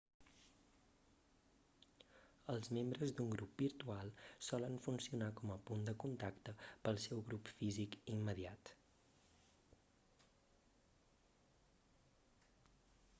[2.53, 4.09] els membres d'un grup virtual
[4.47, 6.55] solen funcionar com a punt de contacte
[6.87, 8.75] pel seu grup físic immediat